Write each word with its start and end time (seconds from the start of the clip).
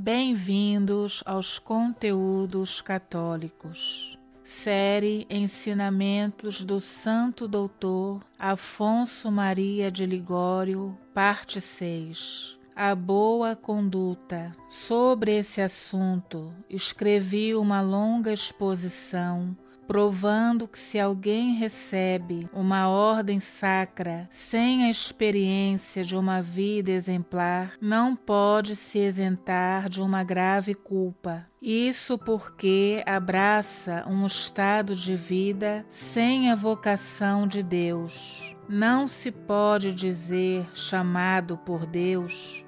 Bem-vindos 0.00 1.24
aos 1.26 1.58
conteúdos 1.58 2.80
católicos. 2.80 4.16
Série 4.44 5.26
Ensinamentos 5.28 6.62
do 6.62 6.78
Santo 6.78 7.48
Doutor 7.48 8.22
Afonso 8.38 9.28
Maria 9.32 9.90
de 9.90 10.06
Ligório, 10.06 10.96
parte 11.12 11.60
6. 11.60 12.60
A 12.76 12.94
boa 12.94 13.56
conduta. 13.56 14.54
Sobre 14.70 15.36
esse 15.36 15.60
assunto, 15.60 16.54
escrevi 16.70 17.56
uma 17.56 17.80
longa 17.80 18.32
exposição 18.32 19.56
provando 19.88 20.68
que 20.68 20.78
se 20.78 21.00
alguém 21.00 21.54
recebe 21.54 22.46
uma 22.52 22.88
ordem 22.88 23.40
sacra 23.40 24.28
sem 24.30 24.84
a 24.84 24.90
experiência 24.90 26.04
de 26.04 26.14
uma 26.14 26.42
vida 26.42 26.90
exemplar, 26.90 27.72
não 27.80 28.14
pode 28.14 28.76
se 28.76 28.98
isentar 28.98 29.88
de 29.88 30.02
uma 30.02 30.22
grave 30.22 30.74
culpa. 30.74 31.46
Isso 31.60 32.18
porque 32.18 33.02
abraça 33.06 34.04
um 34.06 34.26
estado 34.26 34.94
de 34.94 35.16
vida 35.16 35.86
sem 35.88 36.50
a 36.50 36.54
vocação 36.54 37.48
de 37.48 37.62
Deus. 37.62 38.54
Não 38.68 39.08
se 39.08 39.30
pode 39.32 39.94
dizer 39.94 40.68
chamado 40.74 41.56
por 41.56 41.86
Deus 41.86 42.67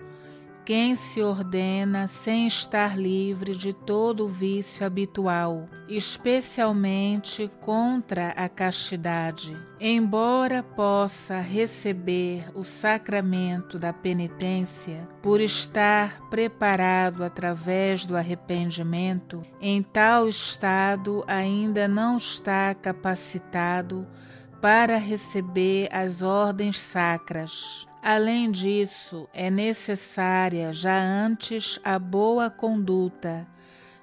quem 0.70 0.94
se 0.94 1.20
ordena 1.20 2.06
sem 2.06 2.46
estar 2.46 2.96
livre 2.96 3.56
de 3.56 3.72
todo 3.72 4.26
o 4.26 4.28
vício 4.28 4.86
habitual, 4.86 5.68
especialmente 5.88 7.50
contra 7.60 8.28
a 8.28 8.48
castidade. 8.48 9.56
Embora 9.80 10.62
possa 10.62 11.40
receber 11.40 12.52
o 12.54 12.62
sacramento 12.62 13.80
da 13.80 13.92
penitência 13.92 15.08
por 15.20 15.40
estar 15.40 16.20
preparado 16.30 17.24
através 17.24 18.06
do 18.06 18.16
arrependimento, 18.16 19.42
em 19.60 19.82
tal 19.82 20.28
estado 20.28 21.24
ainda 21.26 21.88
não 21.88 22.16
está 22.16 22.72
capacitado 22.76 24.06
para 24.60 24.98
receber 24.98 25.88
as 25.90 26.22
ordens 26.22 26.78
sacras. 26.78 27.89
Além 28.02 28.50
disso, 28.50 29.28
é 29.32 29.50
necessária 29.50 30.72
já 30.72 30.98
antes 30.98 31.78
a 31.84 31.98
boa 31.98 32.48
conduta, 32.48 33.46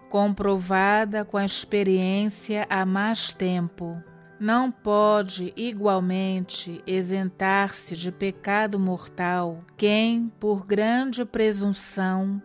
comprovada 0.08 1.26
com 1.26 1.36
a 1.36 1.44
experiência 1.44 2.68
há 2.70 2.86
mais 2.86 3.34
tempo. 3.34 4.02
Não 4.40 4.70
pode 4.70 5.52
igualmente 5.58 6.80
isentar-se 6.86 7.98
de 7.98 8.12
pecado 8.12 8.80
mortal 8.80 9.64
quem, 9.76 10.32
por 10.40 10.64
grande 10.64 11.26
presunção, 11.26 12.40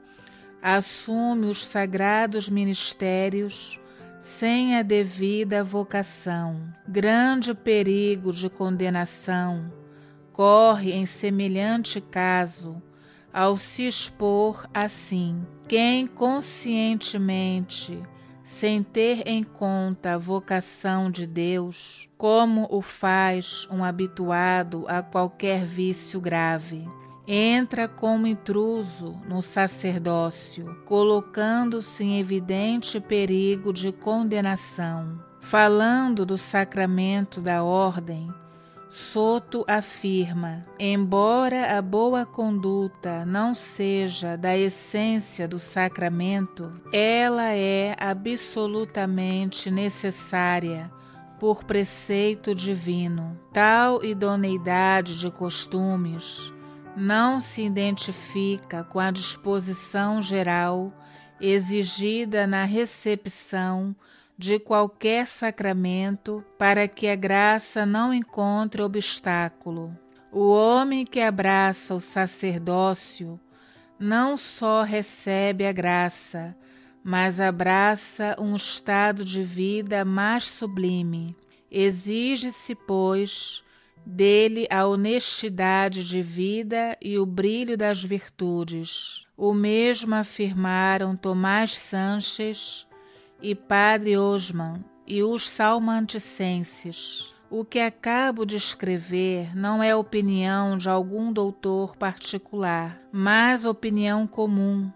assume 0.62 1.48
os 1.48 1.66
sagrados 1.66 2.48
ministérios 2.48 3.78
sem 4.20 4.78
a 4.78 4.82
devida 4.82 5.62
vocação. 5.62 6.62
Grande 6.88 7.52
perigo 7.52 8.32
de 8.32 8.48
condenação 8.48 9.81
corre 10.32 10.92
em 10.92 11.06
semelhante 11.06 12.00
caso 12.00 12.80
ao 13.32 13.56
se 13.56 13.86
expor 13.86 14.68
assim. 14.74 15.46
Quem 15.66 16.06
conscientemente, 16.06 17.98
sem 18.44 18.82
ter 18.82 19.22
em 19.26 19.42
conta 19.42 20.14
a 20.14 20.18
vocação 20.18 21.10
de 21.10 21.26
Deus, 21.26 22.08
como 22.18 22.68
o 22.70 22.82
faz 22.82 23.66
um 23.70 23.82
habituado 23.82 24.84
a 24.86 25.02
qualquer 25.02 25.64
vício 25.64 26.20
grave, 26.20 26.86
entra 27.26 27.88
como 27.88 28.26
intruso 28.26 29.18
no 29.26 29.40
sacerdócio, 29.40 30.82
colocando-se 30.84 32.04
em 32.04 32.18
evidente 32.18 33.00
perigo 33.00 33.72
de 33.72 33.92
condenação. 33.92 35.18
Falando 35.40 36.26
do 36.26 36.36
sacramento 36.36 37.40
da 37.40 37.64
ordem, 37.64 38.32
Soto 38.94 39.64
afirma: 39.66 40.66
embora 40.78 41.78
a 41.78 41.80
boa 41.80 42.26
conduta 42.26 43.24
não 43.24 43.54
seja 43.54 44.36
da 44.36 44.54
essência 44.54 45.48
do 45.48 45.58
sacramento, 45.58 46.70
ela 46.92 47.54
é 47.54 47.96
absolutamente 47.98 49.70
necessária 49.70 50.92
por 51.40 51.64
preceito 51.64 52.54
divino. 52.54 53.40
Tal 53.50 54.04
idoneidade 54.04 55.18
de 55.18 55.30
costumes 55.30 56.52
não 56.94 57.40
se 57.40 57.62
identifica 57.62 58.84
com 58.84 59.00
a 59.00 59.10
disposição 59.10 60.20
geral 60.20 60.92
exigida 61.40 62.46
na 62.46 62.64
recepção 62.64 63.96
de 64.42 64.58
qualquer 64.58 65.28
sacramento 65.28 66.44
para 66.58 66.88
que 66.88 67.06
a 67.06 67.14
graça 67.14 67.86
não 67.86 68.12
encontre 68.12 68.82
obstáculo. 68.82 69.96
O 70.32 70.50
homem 70.50 71.06
que 71.06 71.20
abraça 71.20 71.94
o 71.94 72.00
sacerdócio 72.00 73.38
não 74.00 74.36
só 74.36 74.82
recebe 74.82 75.64
a 75.64 75.70
graça, 75.70 76.56
mas 77.04 77.38
abraça 77.38 78.34
um 78.36 78.56
estado 78.56 79.24
de 79.24 79.44
vida 79.44 80.04
mais 80.04 80.50
sublime. 80.50 81.36
Exige-se, 81.70 82.74
pois, 82.74 83.62
dele 84.04 84.66
a 84.68 84.84
honestidade 84.88 86.02
de 86.02 86.20
vida 86.20 86.98
e 87.00 87.16
o 87.16 87.24
brilho 87.24 87.76
das 87.76 88.02
virtudes. 88.02 89.24
O 89.36 89.54
mesmo 89.54 90.16
afirmaram 90.16 91.14
Tomás 91.14 91.78
Sanches 91.78 92.88
e 93.42 93.54
Padre 93.54 94.16
Osman 94.16 94.84
e 95.06 95.22
os 95.22 95.48
salmanticenses. 95.48 97.34
O 97.50 97.64
que 97.64 97.80
acabo 97.80 98.46
de 98.46 98.56
escrever 98.56 99.54
não 99.54 99.82
é 99.82 99.94
opinião 99.94 100.78
de 100.78 100.88
algum 100.88 101.30
doutor 101.32 101.96
particular, 101.96 102.98
mas 103.12 103.66
opinião 103.66 104.26
comum. 104.26 104.90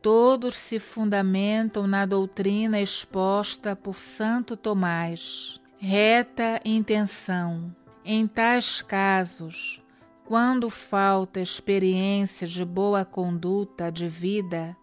Todos 0.00 0.54
se 0.54 0.78
fundamentam 0.78 1.86
na 1.86 2.06
doutrina 2.06 2.80
exposta 2.80 3.76
por 3.76 3.96
Santo 3.96 4.56
Tomás. 4.56 5.60
Reta 5.76 6.58
intenção. 6.64 7.74
Em 8.02 8.26
tais 8.26 8.80
casos, 8.80 9.82
quando 10.24 10.70
falta 10.70 11.40
experiência 11.40 12.46
de 12.46 12.64
boa 12.64 13.04
conduta 13.04 13.90
de 13.90 14.08
vida, 14.08 14.74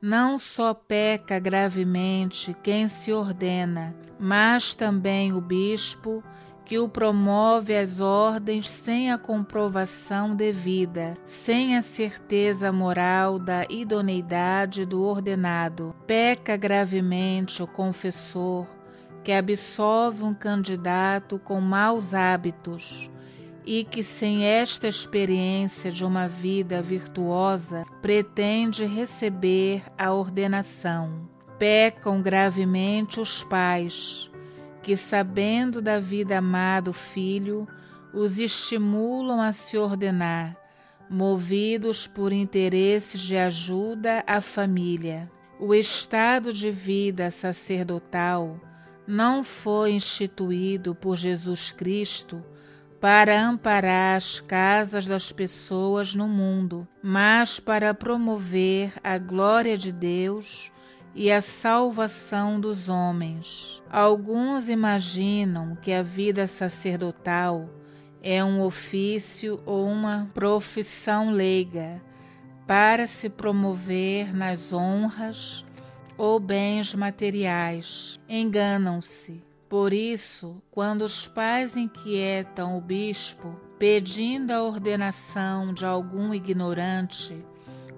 não 0.00 0.38
só 0.38 0.74
peca 0.74 1.38
gravemente 1.38 2.54
quem 2.62 2.88
se 2.88 3.12
ordena, 3.12 3.94
mas 4.18 4.74
também 4.74 5.32
o 5.32 5.40
bispo 5.40 6.22
que 6.64 6.78
o 6.78 6.88
promove 6.88 7.76
às 7.76 8.00
ordens 8.00 8.68
sem 8.68 9.12
a 9.12 9.16
comprovação 9.16 10.34
devida, 10.34 11.14
sem 11.24 11.76
a 11.76 11.82
certeza 11.82 12.72
moral 12.72 13.38
da 13.38 13.64
idoneidade 13.70 14.84
do 14.84 15.00
ordenado. 15.00 15.94
Peca 16.06 16.56
gravemente 16.56 17.62
o 17.62 17.68
confessor 17.68 18.66
que 19.22 19.32
absolve 19.32 20.24
um 20.24 20.34
candidato 20.34 21.38
com 21.38 21.60
maus 21.60 22.14
hábitos 22.14 23.10
e 23.66 23.82
que, 23.82 24.04
sem 24.04 24.44
esta 24.44 24.86
experiência 24.86 25.90
de 25.90 26.04
uma 26.04 26.28
vida 26.28 26.80
virtuosa, 26.80 27.84
pretende 28.00 28.84
receber 28.84 29.82
a 29.98 30.12
ordenação. 30.12 31.28
Pecam 31.58 32.22
gravemente 32.22 33.18
os 33.18 33.42
pais, 33.42 34.30
que, 34.82 34.96
sabendo 34.96 35.82
da 35.82 35.98
vida 35.98 36.38
amada 36.38 36.86
do 36.86 36.92
filho, 36.92 37.66
os 38.14 38.38
estimulam 38.38 39.40
a 39.40 39.52
se 39.52 39.76
ordenar, 39.76 40.56
movidos 41.10 42.06
por 42.06 42.32
interesses 42.32 43.20
de 43.20 43.36
ajuda 43.36 44.22
à 44.28 44.40
família. 44.40 45.28
O 45.58 45.74
estado 45.74 46.52
de 46.52 46.70
vida 46.70 47.30
sacerdotal 47.32 48.60
não 49.08 49.42
foi 49.42 49.92
instituído 49.92 50.94
por 50.94 51.16
Jesus 51.16 51.72
Cristo 51.72 52.44
para 53.00 53.40
amparar 53.40 54.16
as 54.16 54.40
casas 54.40 55.06
das 55.06 55.30
pessoas 55.30 56.14
no 56.14 56.26
mundo, 56.26 56.88
mas 57.02 57.60
para 57.60 57.92
promover 57.92 58.92
a 59.04 59.18
glória 59.18 59.76
de 59.76 59.92
Deus 59.92 60.72
e 61.14 61.30
a 61.30 61.40
salvação 61.40 62.60
dos 62.60 62.88
homens. 62.88 63.82
Alguns 63.90 64.68
imaginam 64.68 65.76
que 65.76 65.92
a 65.92 66.02
vida 66.02 66.46
sacerdotal 66.46 67.68
é 68.22 68.42
um 68.42 68.60
ofício 68.62 69.60
ou 69.64 69.86
uma 69.86 70.28
profissão 70.34 71.30
leiga 71.30 72.02
para 72.66 73.06
se 73.06 73.28
promover 73.28 74.34
nas 74.34 74.72
honras 74.72 75.64
ou 76.18 76.40
bens 76.40 76.94
materiais. 76.94 78.18
Enganam-se 78.28 79.44
por 79.78 79.92
isso, 79.92 80.62
quando 80.70 81.02
os 81.02 81.28
pais 81.28 81.76
inquietam 81.76 82.78
o 82.78 82.80
bispo, 82.80 83.60
pedindo 83.78 84.50
a 84.50 84.62
ordenação 84.62 85.74
de 85.74 85.84
algum 85.84 86.32
ignorante 86.32 87.44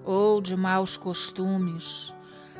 ou 0.03 0.41
de 0.41 0.57
maus 0.57 0.97
costumes, 0.97 2.13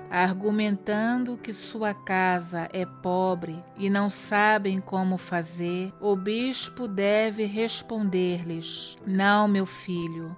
argumentando 0.10 1.36
que 1.36 1.52
sua 1.52 1.94
casa 1.94 2.70
é 2.72 2.86
pobre 2.86 3.62
e 3.78 3.90
não 3.90 4.10
sabem 4.10 4.80
como 4.80 5.18
fazer, 5.18 5.92
o 6.00 6.16
bispo 6.16 6.88
deve 6.88 7.44
responder-lhes: 7.44 8.96
Não, 9.06 9.50
meu 9.50 9.66
filho. 9.66 10.34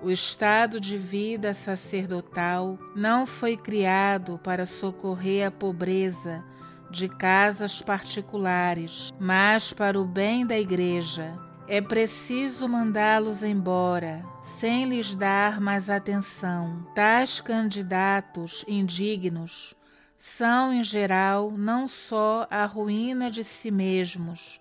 O 0.00 0.12
estado 0.12 0.80
de 0.80 0.96
vida 0.96 1.52
sacerdotal 1.52 2.78
não 2.94 3.26
foi 3.26 3.56
criado 3.56 4.38
para 4.44 4.64
socorrer 4.64 5.48
a 5.48 5.50
pobreza 5.50 6.44
de 6.92 7.08
casas 7.08 7.80
particulares, 7.80 9.12
mas 9.18 9.72
para 9.72 9.98
o 9.98 10.04
bem 10.04 10.46
da 10.46 10.58
igreja. 10.58 11.32
É 11.66 11.80
preciso 11.80 12.68
mandá-los 12.68 13.42
embora, 13.42 14.22
sem 14.42 14.84
lhes 14.84 15.14
dar 15.14 15.58
mais 15.58 15.88
atenção. 15.88 16.86
Tais 16.94 17.40
candidatos 17.40 18.62
indignos 18.68 19.74
são, 20.18 20.72
em 20.72 20.84
geral, 20.84 21.50
não 21.50 21.88
só 21.88 22.46
a 22.50 22.66
ruína 22.66 23.30
de 23.30 23.42
si 23.42 23.70
mesmos, 23.70 24.60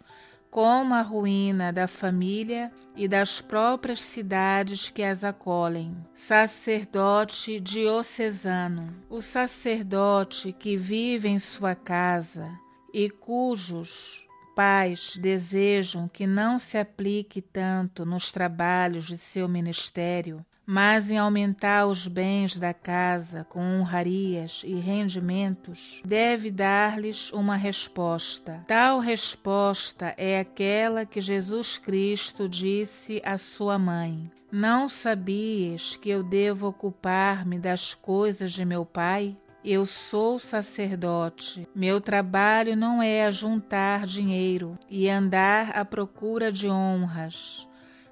como 0.51 0.93
a 0.93 1.01
ruína 1.01 1.71
da 1.71 1.87
família 1.87 2.69
e 2.93 3.07
das 3.07 3.39
próprias 3.39 4.01
cidades 4.01 4.89
que 4.89 5.01
as 5.01 5.23
acolhem. 5.23 5.95
Sacerdote 6.13 7.57
diocesano, 7.57 8.93
o 9.09 9.21
sacerdote 9.21 10.51
que 10.51 10.75
vive 10.75 11.29
em 11.29 11.39
sua 11.39 11.73
casa 11.73 12.51
e 12.93 13.09
cujos 13.09 14.27
pais 14.53 15.15
desejam 15.15 16.09
que 16.09 16.27
não 16.27 16.59
se 16.59 16.77
aplique 16.77 17.41
tanto 17.41 18.05
nos 18.05 18.33
trabalhos 18.33 19.05
de 19.05 19.17
seu 19.17 19.47
ministério, 19.47 20.45
mas 20.71 21.11
em 21.11 21.17
aumentar 21.17 21.85
os 21.85 22.07
bens 22.07 22.55
da 22.55 22.73
casa 22.73 23.45
com 23.49 23.59
honrarias 23.59 24.61
e 24.65 24.75
rendimentos, 24.75 26.01
deve 26.05 26.49
dar-lhes 26.49 27.29
uma 27.33 27.57
resposta. 27.57 28.63
Tal 28.67 28.99
resposta 28.99 30.13
é 30.15 30.39
aquela 30.39 31.05
que 31.05 31.19
Jesus 31.19 31.77
Cristo 31.77 32.47
disse 32.47 33.21
à 33.25 33.37
sua 33.37 33.77
mãe: 33.77 34.31
Não 34.49 34.87
sabias 34.87 35.97
que 35.97 36.09
eu 36.09 36.23
devo 36.23 36.67
ocupar-me 36.67 37.59
das 37.59 37.93
coisas 37.93 38.53
de 38.53 38.63
meu 38.63 38.85
Pai? 38.85 39.35
Eu 39.65 39.85
sou 39.85 40.39
sacerdote. 40.39 41.67
Meu 41.75 41.99
trabalho 41.99 42.77
não 42.77 43.03
é 43.03 43.25
ajuntar 43.25 44.05
dinheiro 44.05 44.79
e 44.89 45.09
andar 45.09 45.77
à 45.77 45.83
procura 45.83 46.49
de 46.49 46.69
honras, 46.69 47.67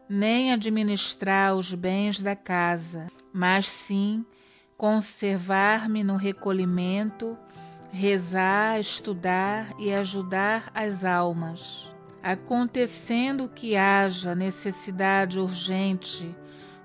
nem 0.10 0.52
administrar 0.52 1.54
os 1.54 1.76
bens 1.76 2.20
da 2.20 2.36
casa, 2.36 3.06
mas 3.32 3.68
sim 3.68 4.26
conservar-me 4.76 6.04
no 6.04 6.16
recolhimento, 6.16 7.38
rezar, 7.92 8.80
estudar 8.80 9.72
e 9.78 9.94
ajudar 9.94 10.72
as 10.74 11.06
almas. 11.06 11.94
Acontecendo 12.24 13.48
que 13.48 13.76
haja 13.76 14.34
necessidade 14.34 15.40
urgente 15.40 16.36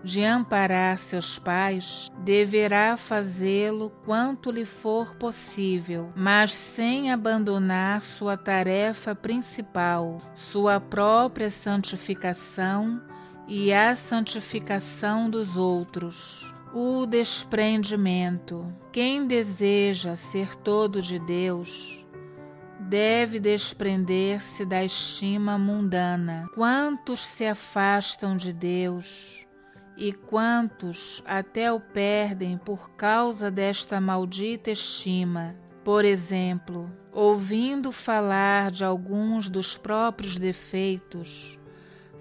de 0.02 0.22
amparar 0.22 0.98
seus 0.98 1.38
pais, 1.38 2.12
deverá 2.18 2.94
fazê-lo 2.94 3.90
quanto 4.04 4.50
lhe 4.50 4.66
for 4.66 5.16
possível, 5.16 6.12
mas 6.14 6.52
sem 6.52 7.10
abandonar 7.10 8.02
sua 8.02 8.36
tarefa 8.36 9.14
principal, 9.14 10.20
sua 10.34 10.78
própria 10.78 11.50
santificação 11.50 13.00
e 13.46 13.72
a 13.72 13.94
santificação 13.94 15.28
dos 15.28 15.56
outros. 15.56 16.52
O 16.72 17.06
desprendimento. 17.06 18.66
Quem 18.90 19.26
deseja 19.26 20.16
ser 20.16 20.56
todo 20.56 21.00
de 21.00 21.18
Deus, 21.20 22.04
deve 22.80 23.38
desprender-se 23.38 24.64
da 24.64 24.84
estima 24.84 25.56
mundana. 25.56 26.48
Quantos 26.54 27.20
se 27.20 27.46
afastam 27.46 28.36
de 28.36 28.52
Deus? 28.52 29.46
E 29.96 30.12
quantos 30.12 31.22
até 31.24 31.72
o 31.72 31.78
perdem 31.78 32.58
por 32.58 32.90
causa 32.90 33.50
desta 33.50 34.00
maldita 34.00 34.70
estima? 34.70 35.54
Por 35.84 36.04
exemplo, 36.04 36.90
ouvindo 37.12 37.92
falar 37.92 38.72
de 38.72 38.84
alguns 38.84 39.48
dos 39.48 39.78
próprios 39.78 40.36
defeitos, 40.36 41.60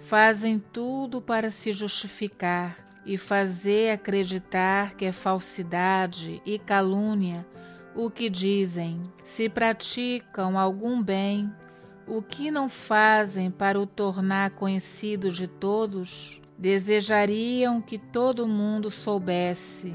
fazem 0.05 0.59
tudo 0.59 1.21
para 1.21 1.49
se 1.49 1.71
justificar 1.71 2.77
e 3.05 3.17
fazer 3.17 3.91
acreditar 3.91 4.95
que 4.95 5.05
é 5.05 5.11
falsidade 5.11 6.41
e 6.45 6.59
calúnia 6.59 7.45
o 7.95 8.09
que 8.09 8.29
dizem. 8.29 9.01
Se 9.23 9.47
praticam 9.47 10.57
algum 10.57 11.01
bem, 11.01 11.51
o 12.07 12.21
que 12.21 12.51
não 12.51 12.67
fazem 12.67 13.49
para 13.49 13.79
o 13.79 13.85
tornar 13.85 14.51
conhecido 14.51 15.31
de 15.31 15.47
todos? 15.47 16.41
Desejariam 16.57 17.81
que 17.81 17.97
todo 17.97 18.47
mundo 18.47 18.89
soubesse 18.89 19.93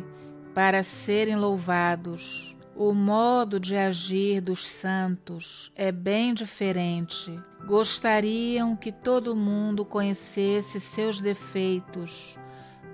para 0.54 0.82
serem 0.82 1.37
louvados. 1.37 2.56
O 2.80 2.94
modo 2.94 3.58
de 3.58 3.75
agir 3.75 4.40
dos 4.40 4.64
santos 4.64 5.72
é 5.75 5.90
bem 5.90 6.32
diferente. 6.32 7.36
Gostariam 7.66 8.76
que 8.76 8.92
todo 8.92 9.34
mundo 9.34 9.84
conhecesse 9.84 10.78
seus 10.78 11.20
defeitos, 11.20 12.38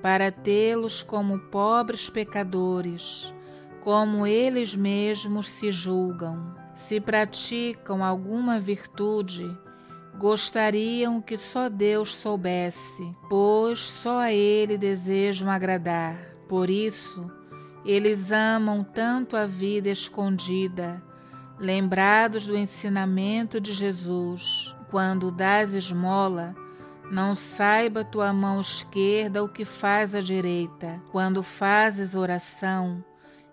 para 0.01 0.33
tê-los 0.33 1.03
como 1.03 1.39
pobres 1.39 2.09
pecadores, 2.09 3.31
como 3.83 4.27
eles 4.27 4.75
mesmos 4.75 5.51
se 5.51 5.71
julgam. 5.71 6.55
Se 6.75 6.99
praticam 6.99 8.03
alguma 8.03 8.59
virtude, 8.59 9.55
gostariam 10.19 11.21
que 11.21 11.37
só 11.37 11.69
Deus 11.69 12.17
soubesse, 12.17 13.13
pois 13.29 13.81
só 13.81 14.21
a 14.21 14.33
Ele 14.33 14.79
desejam 14.79 15.51
agradar. 15.51 16.17
Por 16.49 16.71
isso, 16.71 17.31
eles 17.85 18.33
amam 18.33 18.83
tanto 18.83 19.37
a 19.37 19.47
vida 19.47 19.89
escondida, 19.91 21.03
lembrados 21.59 22.47
do 22.47 22.57
ensinamento 22.57 23.61
de 23.61 23.73
Jesus. 23.73 24.75
Quando 24.91 25.31
dás 25.31 25.75
esmola, 25.75 26.55
não 27.11 27.35
saiba 27.35 28.05
tua 28.05 28.33
mão 28.33 28.61
esquerda 28.61 29.43
o 29.43 29.49
que 29.49 29.65
faz 29.65 30.15
a 30.15 30.21
direita. 30.21 31.01
Quando 31.13 31.43
fazes 31.43 32.15
oração, 32.15 33.05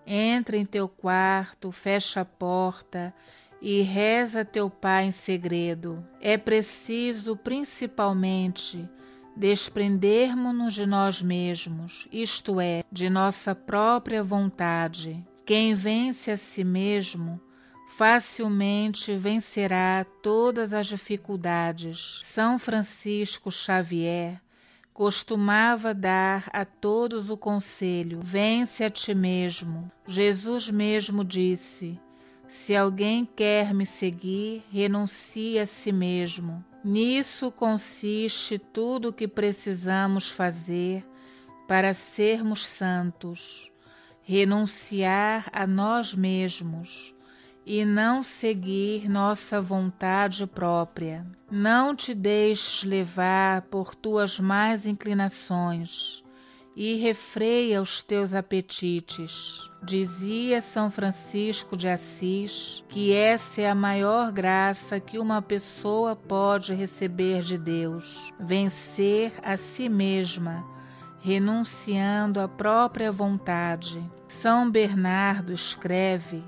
entra 0.06 0.56
em 0.56 0.64
teu 0.64 0.88
quarto, 0.88 1.70
fecha 1.70 2.22
a 2.22 2.24
porta 2.24 3.14
e 3.60 3.82
reza 3.82 4.44
teu 4.44 4.68
Pai 4.68 5.04
em 5.04 5.12
segredo. 5.12 6.04
É 6.20 6.36
preciso, 6.36 7.36
principalmente, 7.36 8.88
desprendermos-nos 9.36 10.74
de 10.74 10.86
nós 10.86 11.22
mesmos, 11.22 12.06
isto 12.12 12.60
é, 12.60 12.84
de 12.90 13.08
nossa 13.08 13.54
própria 13.54 14.22
vontade. 14.22 15.24
Quem 15.44 15.74
vence 15.74 16.30
a 16.30 16.36
si 16.36 16.62
mesmo 16.62 17.40
facilmente 17.96 19.14
vencerá 19.14 20.06
todas 20.22 20.72
as 20.72 20.86
dificuldades. 20.86 22.20
São 22.24 22.58
Francisco 22.58 23.50
Xavier 23.50 24.40
costumava 24.92 25.94
dar 25.94 26.48
a 26.52 26.64
todos 26.64 27.30
o 27.30 27.36
conselho: 27.36 28.20
vence 28.22 28.84
a 28.84 28.90
ti 28.90 29.14
mesmo. 29.14 29.90
Jesus 30.06 30.70
mesmo 30.70 31.24
disse: 31.24 31.98
se 32.48 32.76
alguém 32.76 33.24
quer 33.24 33.72
me 33.72 33.86
seguir, 33.86 34.62
renuncie 34.70 35.58
a 35.58 35.66
si 35.66 35.90
mesmo. 35.90 36.64
Nisso 36.84 37.52
consiste 37.52 38.58
tudo 38.58 39.08
o 39.08 39.12
que 39.12 39.28
precisamos 39.28 40.28
fazer 40.28 41.06
para 41.68 41.94
sermos 41.94 42.66
santos. 42.66 43.70
Renunciar 44.22 45.48
a 45.52 45.66
nós 45.66 46.14
mesmos 46.14 47.14
e 47.66 47.84
não 47.84 48.22
seguir 48.22 49.08
nossa 49.08 49.60
vontade 49.60 50.46
própria. 50.46 51.26
Não 51.50 51.94
te 51.94 52.14
deixes 52.14 52.84
levar 52.84 53.62
por 53.62 53.94
tuas 53.94 54.38
más 54.38 54.86
inclinações 54.86 56.21
e 56.74 56.96
refreia 56.96 57.82
os 57.82 58.02
teus 58.02 58.32
apetites. 58.34 59.70
Dizia 59.82 60.62
São 60.62 60.90
Francisco 60.90 61.76
de 61.76 61.88
Assis 61.88 62.84
que 62.88 63.12
essa 63.12 63.60
é 63.60 63.70
a 63.70 63.74
maior 63.74 64.30
graça 64.32 65.00
que 65.00 65.18
uma 65.18 65.42
pessoa 65.42 66.16
pode 66.16 66.72
receber 66.72 67.42
de 67.42 67.58
Deus: 67.58 68.32
vencer 68.38 69.32
a 69.42 69.56
si 69.56 69.88
mesma, 69.88 70.64
renunciando 71.20 72.40
à 72.40 72.48
própria 72.48 73.12
vontade. 73.12 74.02
São 74.28 74.70
Bernardo 74.70 75.52
escreve 75.52 76.42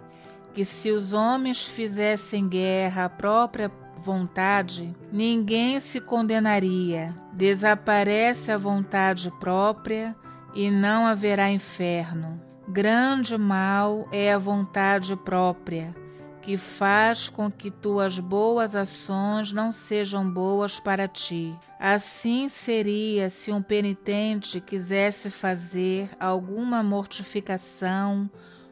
que 0.54 0.64
se 0.64 0.90
os 0.90 1.12
homens 1.12 1.66
fizessem 1.66 2.48
guerra 2.48 3.06
à 3.06 3.08
própria 3.08 3.68
vontade, 4.04 4.94
ninguém 5.10 5.80
se 5.80 5.98
condenaria. 5.98 7.14
Desaparece 7.32 8.52
a 8.52 8.58
vontade 8.58 9.32
própria 9.40 10.14
e 10.54 10.70
não 10.70 11.06
haverá 11.06 11.50
inferno. 11.50 12.38
Grande 12.68 13.38
mal 13.38 14.06
é 14.12 14.32
a 14.32 14.38
vontade 14.38 15.16
própria, 15.16 15.94
que 16.42 16.58
faz 16.58 17.30
com 17.30 17.50
que 17.50 17.70
tuas 17.70 18.18
boas 18.18 18.74
ações 18.74 19.52
não 19.52 19.72
sejam 19.72 20.30
boas 20.30 20.78
para 20.78 21.08
ti. 21.08 21.58
Assim 21.80 22.50
seria 22.50 23.30
se 23.30 23.50
um 23.50 23.62
penitente 23.62 24.60
quisesse 24.60 25.30
fazer 25.30 26.10
alguma 26.20 26.82
mortificação, 26.82 28.30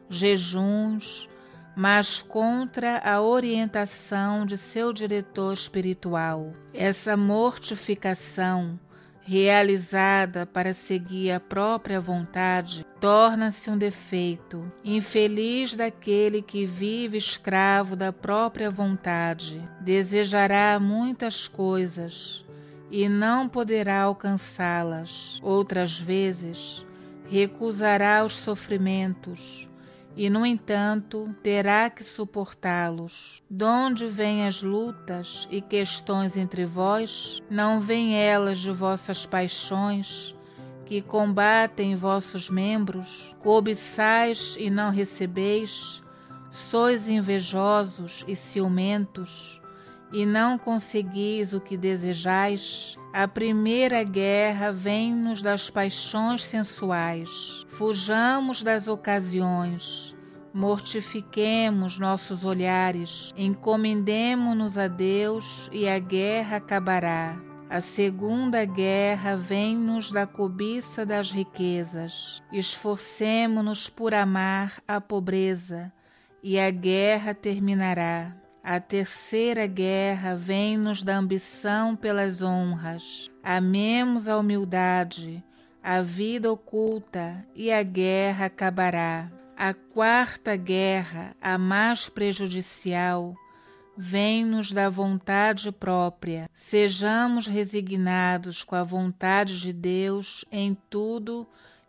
jejuns, 0.09 1.27
mas 1.75 2.21
contra 2.21 2.99
a 2.99 3.21
orientação 3.21 4.45
de 4.45 4.57
seu 4.57 4.93
diretor 4.93 5.53
espiritual. 5.53 6.53
Essa 6.73 7.17
mortificação, 7.17 8.79
realizada 9.21 10.45
para 10.45 10.73
seguir 10.73 11.31
a 11.31 11.39
própria 11.39 11.99
vontade, 11.99 12.85
torna-se 12.99 13.69
um 13.69 13.77
defeito. 13.77 14.71
Infeliz 14.83 15.75
daquele 15.75 16.41
que 16.41 16.65
vive 16.65 17.17
escravo 17.17 17.95
da 17.95 18.11
própria 18.11 18.69
vontade, 18.69 19.67
desejará 19.79 20.79
muitas 20.79 21.47
coisas 21.47 22.45
e 22.91 23.09
não 23.09 23.47
poderá 23.47 24.01
alcançá-las. 24.01 25.39
Outras 25.41 25.97
vezes, 25.99 26.85
recusará 27.25 28.23
os 28.23 28.33
sofrimentos 28.33 29.67
e, 30.15 30.29
no 30.29 30.45
entanto, 30.45 31.35
terá 31.41 31.89
que 31.89 32.03
suportá-los. 32.03 33.41
Donde 33.49 34.05
vêm 34.05 34.47
as 34.47 34.61
lutas 34.61 35.47
e 35.49 35.61
questões 35.61 36.37
entre 36.37 36.65
vós? 36.65 37.41
Não 37.49 37.79
vêm 37.79 38.15
elas 38.15 38.59
de 38.59 38.71
vossas 38.71 39.25
paixões, 39.25 40.35
que 40.85 41.01
combatem 41.01 41.95
vossos 41.95 42.49
membros? 42.49 43.35
Cobiçais 43.39 44.55
e 44.59 44.69
não 44.69 44.91
recebeis? 44.91 46.03
Sois 46.51 47.09
invejosos 47.09 48.23
e 48.27 48.35
ciumentos? 48.35 49.62
E 50.13 50.27
não 50.27 50.59
conseguis 50.59 51.53
o 51.53 51.59
que 51.59 51.75
desejais, 51.75 52.95
a 53.11 53.27
primeira 53.27 54.03
guerra 54.03 54.71
vem-nos 54.71 55.41
das 55.41 55.71
paixões 55.71 56.43
sensuais. 56.43 57.65
Fujamos 57.67 58.61
das 58.61 58.87
ocasiões, 58.87 60.15
mortifiquemos 60.53 61.97
nossos 61.97 62.45
olhares, 62.45 63.33
encomendemo-nos 63.35 64.77
a 64.77 64.87
Deus 64.87 65.67
e 65.73 65.89
a 65.89 65.97
guerra 65.97 66.57
acabará. 66.57 67.35
A 67.67 67.79
segunda 67.79 68.63
guerra 68.65 69.35
vem-nos 69.35 70.11
da 70.11 70.27
cobiça 70.27 71.03
das 71.03 71.31
riquezas. 71.31 72.43
Esforcemo-nos 72.51 73.89
por 73.89 74.13
amar 74.13 74.79
a 74.87 75.01
pobreza 75.01 75.91
e 76.43 76.59
a 76.59 76.69
guerra 76.69 77.33
terminará. 77.33 78.42
A 78.65 78.79
terceira 78.79 79.67
guerra 79.67 80.37
vem-nos 80.37 81.03
da 81.03 81.17
ambição 81.17 81.97
pelas 81.97 82.41
honras. 82.41 83.29
Amemos 83.43 84.29
a 84.29 84.37
humildade, 84.37 85.43
a 85.83 86.01
vida 86.01 86.49
oculta 86.49 87.45
e 87.53 87.69
a 87.69 87.83
guerra 87.83 88.45
acabará. 88.45 89.29
A 89.57 89.73
quarta 89.73 90.55
guerra, 90.55 91.35
a 91.41 91.57
mais 91.57 92.07
prejudicial, 92.07 93.35
vem-nos 93.97 94.71
da 94.71 94.89
vontade 94.89 95.69
própria. 95.69 96.49
Sejamos 96.53 97.45
resignados 97.47 98.63
com 98.63 98.77
a 98.77 98.83
vontade 98.83 99.59
de 99.59 99.73
Deus 99.73 100.45
em 100.49 100.73
tudo 100.89 101.45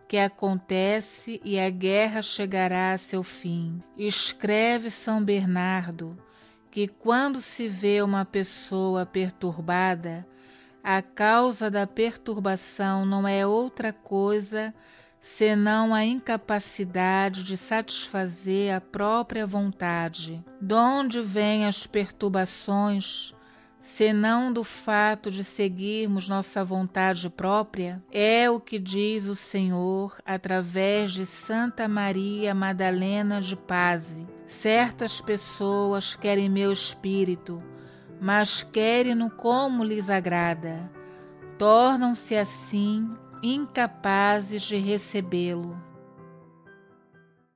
que 0.08 0.18
acontece 0.18 1.40
e 1.44 1.56
a 1.56 1.70
guerra 1.70 2.20
chegará 2.20 2.92
a 2.92 2.98
seu 2.98 3.22
fim. 3.22 3.80
Escreve 3.96 4.90
São 4.90 5.22
Bernardo 5.22 6.18
que 6.74 6.88
quando 6.88 7.40
se 7.40 7.68
vê 7.68 8.02
uma 8.02 8.24
pessoa 8.24 9.06
perturbada, 9.06 10.26
a 10.82 11.00
causa 11.00 11.70
da 11.70 11.86
perturbação 11.86 13.06
não 13.06 13.28
é 13.28 13.46
outra 13.46 13.92
coisa 13.92 14.74
senão 15.20 15.94
a 15.94 16.04
incapacidade 16.04 17.44
de 17.44 17.56
satisfazer 17.56 18.74
a 18.74 18.80
própria 18.80 19.46
vontade. 19.46 20.44
De 20.60 20.74
onde 20.74 21.20
vêm 21.20 21.64
as 21.64 21.86
perturbações, 21.86 23.32
senão 23.84 24.52
do 24.52 24.64
fato 24.64 25.30
de 25.30 25.44
seguirmos 25.44 26.28
nossa 26.28 26.64
vontade 26.64 27.28
própria? 27.28 28.02
É 28.10 28.48
o 28.48 28.58
que 28.58 28.78
diz 28.78 29.26
o 29.26 29.36
Senhor 29.36 30.16
através 30.24 31.12
de 31.12 31.26
Santa 31.26 31.86
Maria 31.86 32.54
Madalena 32.54 33.40
de 33.40 33.54
Paz 33.54 34.22
Certas 34.46 35.20
pessoas 35.20 36.14
querem 36.14 36.48
meu 36.50 36.70
espírito, 36.70 37.62
mas 38.20 38.62
querem-no 38.62 39.30
como 39.30 39.82
lhes 39.82 40.10
agrada. 40.10 40.90
Tornam-se 41.58 42.36
assim 42.36 43.10
incapazes 43.42 44.62
de 44.62 44.76
recebê-lo. 44.76 45.76